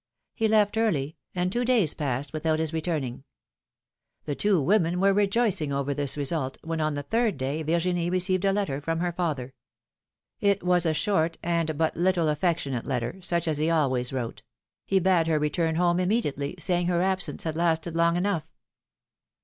[0.33, 3.23] He left early, and two days passed without his returning.
[4.25, 8.43] The two women were rejoicing over this result, when on the third day Virginie received
[8.43, 9.53] a letter from her father.
[10.39, 14.41] It was a short, and but little aifectionate letter, such as he always wrote;
[14.87, 18.47] he bade her return home immediately, saying her absence had lasted long enough.